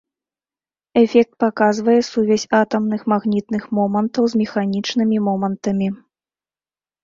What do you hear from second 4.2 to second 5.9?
з механічнымі момантамі.